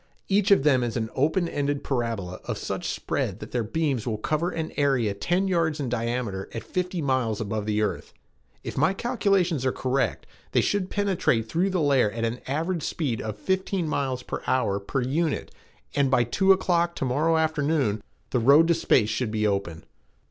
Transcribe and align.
Each 0.27 0.49
of 0.49 0.63
them 0.63 0.83
is 0.83 0.97
an 0.97 1.11
opened 1.13 1.83
parabola 1.83 2.39
of 2.45 2.57
such 2.57 2.89
spread 2.89 3.39
that 3.39 3.51
their 3.51 3.63
beams 3.63 4.07
will 4.07 4.17
cover 4.17 4.49
an 4.49 4.71
area 4.75 5.13
ten 5.13 5.47
yards 5.47 5.79
in 5.79 5.89
diameter 5.89 6.49
at 6.55 6.63
fifty 6.63 7.03
miles 7.03 7.39
above 7.39 7.67
the 7.67 7.83
earth. 7.83 8.11
If 8.63 8.75
my 8.79 8.95
calculations 8.95 9.63
are 9.63 9.71
correct 9.71 10.25
they 10.53 10.59
should 10.61 10.89
penetrate 10.89 11.47
through 11.47 11.69
the 11.69 11.81
layer 11.81 12.09
at 12.09 12.25
an 12.25 12.39
average 12.47 12.81
speed 12.81 13.21
of 13.21 13.37
fifteen 13.37 13.87
miles 13.87 14.23
per 14.23 14.41
hour 14.47 14.79
per 14.79 15.01
unit, 15.03 15.53
and 15.93 16.09
by 16.09 16.23
two 16.23 16.51
o'clock 16.51 16.95
to 16.95 17.05
morrow 17.05 17.37
afternoon, 17.37 18.01
the 18.31 18.39
road 18.39 18.69
to 18.69 18.73
space 18.73 19.09
should 19.09 19.29
be 19.29 19.45
open." 19.45 19.83